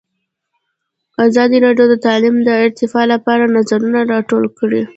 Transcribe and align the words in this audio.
ازادي 1.25 1.57
راډیو 1.65 1.85
د 1.89 1.95
تعلیم 2.05 2.35
د 2.43 2.49
ارتقا 2.65 3.01
لپاره 3.13 3.51
نظرونه 3.57 3.99
راټول 4.11 4.43
کړي. 4.59 4.81